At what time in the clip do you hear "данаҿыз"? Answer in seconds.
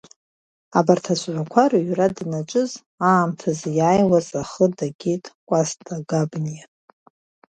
2.15-2.71